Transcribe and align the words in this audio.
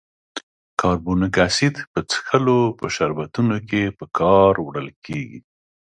کاربونیک 0.81 1.35
اسید 1.47 1.75
په 1.91 1.99
څښلو 2.09 2.59
په 2.79 2.85
شربتونو 2.95 3.57
کې 3.69 3.81
په 3.97 4.05
کار 4.19 4.53
وړل 4.65 4.89
کیږي. 5.05 5.39